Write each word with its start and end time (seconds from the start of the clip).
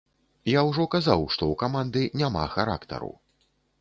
Я 0.51 0.61
ўжо 0.69 0.85
казаў, 0.95 1.25
што 1.35 1.43
ў 1.51 1.59
каманды 1.65 2.01
няма 2.23 2.43
характару. 2.55 3.11